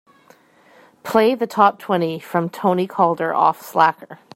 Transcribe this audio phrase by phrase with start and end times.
[1.03, 4.17] Play the top-twenty from Tony Calder off Slacker.